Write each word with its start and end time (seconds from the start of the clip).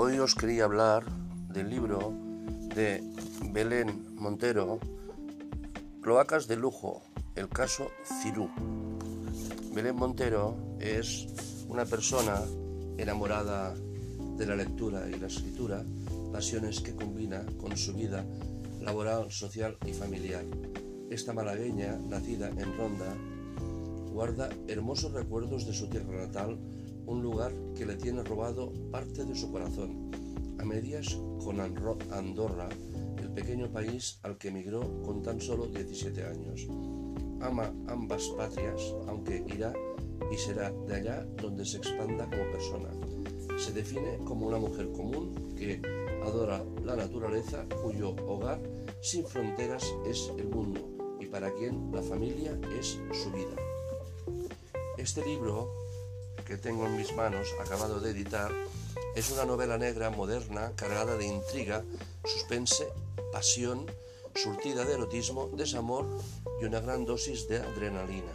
hoy 0.00 0.16
os 0.20 0.36
quería 0.36 0.62
hablar 0.62 1.04
del 1.52 1.70
libro 1.70 2.14
de 2.72 3.02
Belén 3.50 4.14
Montero, 4.14 4.78
Cloacas 6.00 6.46
de 6.46 6.54
Lujo, 6.54 7.02
el 7.34 7.48
caso 7.48 7.90
Cirú. 8.22 8.48
Belén 9.74 9.96
Montero 9.96 10.56
es 10.78 11.26
una 11.66 11.84
persona 11.84 12.40
enamorada 12.96 13.74
de 14.36 14.46
la 14.46 14.54
lectura 14.54 15.10
y 15.10 15.18
la 15.18 15.26
escritura, 15.26 15.82
pasiones 16.32 16.80
que 16.80 16.94
combina 16.94 17.44
con 17.60 17.76
su 17.76 17.92
vida 17.92 18.24
laboral, 18.80 19.32
social 19.32 19.78
y 19.84 19.92
familiar. 19.94 20.44
Esta 21.10 21.32
malagueña, 21.32 21.98
nacida 21.98 22.50
en 22.50 22.76
Ronda, 22.76 23.12
guarda 24.12 24.48
hermosos 24.68 25.10
recuerdos 25.10 25.66
de 25.66 25.74
su 25.74 25.88
tierra 25.88 26.24
natal, 26.24 26.56
un 27.08 27.22
lugar 27.22 27.52
que 27.74 27.86
le 27.86 27.96
tiene 27.96 28.22
robado 28.22 28.70
parte 28.92 29.24
de 29.24 29.34
su 29.34 29.50
corazón, 29.50 30.10
a 30.58 30.64
medias 30.64 31.18
con 31.42 31.58
Andorra, 31.58 32.68
el 33.18 33.30
pequeño 33.30 33.70
país 33.72 34.18
al 34.22 34.36
que 34.36 34.48
emigró 34.48 35.02
con 35.02 35.22
tan 35.22 35.40
solo 35.40 35.66
17 35.66 36.22
años. 36.24 36.66
Ama 37.40 37.72
ambas 37.86 38.28
patrias, 38.36 38.94
aunque 39.06 39.42
irá 39.48 39.72
y 40.30 40.36
será 40.36 40.70
de 40.70 40.96
allá 40.96 41.26
donde 41.40 41.64
se 41.64 41.78
expanda 41.78 42.28
como 42.28 42.50
persona. 42.52 42.90
Se 43.56 43.72
define 43.72 44.18
como 44.24 44.46
una 44.46 44.58
mujer 44.58 44.92
común 44.92 45.54
que 45.56 45.80
adora 46.22 46.62
la 46.84 46.94
naturaleza, 46.94 47.64
cuyo 47.82 48.10
hogar 48.26 48.60
sin 49.00 49.24
fronteras 49.24 49.84
es 50.06 50.30
el 50.36 50.48
mundo 50.48 50.80
y 51.18 51.26
para 51.26 51.54
quien 51.54 51.90
la 51.90 52.02
familia 52.02 52.58
es 52.78 52.98
su 53.12 53.30
vida. 53.30 53.56
Este 54.98 55.24
libro 55.24 55.87
que 56.46 56.56
tengo 56.56 56.86
en 56.86 56.96
mis 56.96 57.14
manos, 57.14 57.48
acabado 57.60 58.00
de 58.00 58.10
editar, 58.10 58.50
es 59.14 59.30
una 59.30 59.44
novela 59.44 59.78
negra 59.78 60.10
moderna 60.10 60.72
cargada 60.76 61.16
de 61.16 61.26
intriga, 61.26 61.84
suspense, 62.24 62.88
pasión, 63.32 63.86
surtida 64.34 64.84
de 64.84 64.94
erotismo, 64.94 65.48
desamor 65.56 66.06
y 66.60 66.64
una 66.64 66.80
gran 66.80 67.04
dosis 67.04 67.48
de 67.48 67.58
adrenalina. 67.58 68.32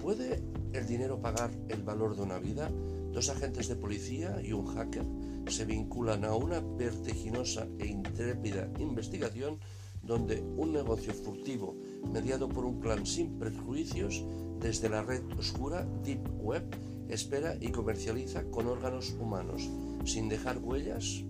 ¿Puede 0.00 0.42
el 0.72 0.86
dinero 0.86 1.20
pagar 1.20 1.50
el 1.68 1.82
valor 1.82 2.16
de 2.16 2.22
una 2.22 2.38
vida? 2.38 2.70
Dos 3.12 3.28
agentes 3.28 3.68
de 3.68 3.76
policía 3.76 4.40
y 4.42 4.52
un 4.52 4.66
hacker 4.74 5.04
se 5.48 5.64
vinculan 5.64 6.24
a 6.24 6.34
una 6.34 6.60
vertiginosa 6.60 7.66
e 7.78 7.86
intrépida 7.86 8.68
investigación 8.78 9.60
donde 10.02 10.42
un 10.56 10.72
negocio 10.72 11.12
furtivo 11.14 11.76
mediado 12.12 12.48
por 12.48 12.64
un 12.64 12.80
clan 12.80 13.06
sin 13.06 13.38
prejuicios 13.38 14.24
desde 14.60 14.88
la 14.88 15.02
red 15.02 15.22
oscura 15.38 15.86
Deep 16.04 16.20
Web 16.40 16.64
espera 17.08 17.56
y 17.60 17.70
comercializa 17.70 18.44
con 18.44 18.66
órganos 18.66 19.14
humanos, 19.20 19.68
sin 20.04 20.28
dejar 20.28 20.58
huellas, 20.58 21.22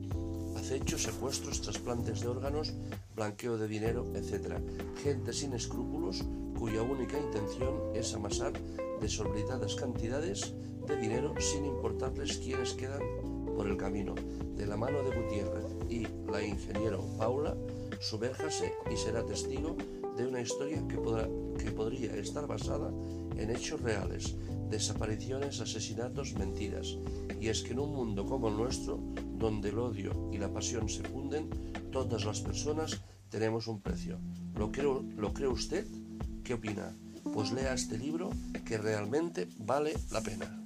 acechos, 0.56 1.02
secuestros, 1.02 1.60
trasplantes 1.60 2.20
de 2.20 2.28
órganos, 2.28 2.72
blanqueo 3.14 3.58
de 3.58 3.68
dinero, 3.68 4.06
etc. 4.14 4.58
Gente 5.02 5.32
sin 5.32 5.52
escrúpulos 5.54 6.24
cuya 6.58 6.82
única 6.82 7.18
intención 7.18 7.74
es 7.94 8.14
amasar 8.14 8.52
desorbitadas 9.00 9.74
cantidades 9.74 10.54
de 10.86 10.96
dinero 10.96 11.34
sin 11.40 11.64
importarles 11.64 12.38
quiénes 12.38 12.74
quedan 12.74 13.02
por 13.56 13.66
el 13.66 13.76
camino. 13.76 14.14
De 14.56 14.66
la 14.66 14.76
mano 14.76 15.02
de 15.02 15.16
Gutiérrez 15.16 15.66
y 15.88 16.06
la 16.30 16.42
ingeniero 16.42 17.04
Paula, 17.18 17.56
subérjase 18.00 18.72
y 18.92 18.96
será 18.96 19.24
testigo 19.24 19.76
de 20.16 20.26
una 20.26 20.40
historia 20.40 20.86
que, 20.88 20.96
podrá, 20.96 21.28
que 21.58 21.70
podría 21.70 22.14
estar 22.16 22.46
basada 22.46 22.92
en 23.36 23.50
hechos 23.50 23.80
reales, 23.80 24.36
desapariciones, 24.68 25.60
asesinatos, 25.60 26.34
mentiras. 26.34 26.98
Y 27.40 27.48
es 27.48 27.62
que 27.62 27.72
en 27.72 27.80
un 27.80 27.92
mundo 27.92 28.26
como 28.26 28.48
el 28.48 28.56
nuestro, 28.56 28.98
donde 29.38 29.70
el 29.70 29.78
odio 29.78 30.30
y 30.32 30.38
la 30.38 30.52
pasión 30.52 30.88
se 30.88 31.02
funden, 31.02 31.48
todas 31.90 32.24
las 32.24 32.40
personas 32.40 33.02
tenemos 33.30 33.66
un 33.66 33.80
precio. 33.80 34.18
¿Lo, 34.56 34.70
creo, 34.70 35.02
¿Lo 35.16 35.32
cree 35.32 35.48
usted? 35.48 35.86
¿Qué 36.44 36.54
opina? 36.54 36.94
Pues 37.32 37.52
lea 37.52 37.72
este 37.72 37.98
libro 37.98 38.30
que 38.64 38.78
realmente 38.78 39.48
vale 39.58 39.94
la 40.10 40.20
pena. 40.20 40.62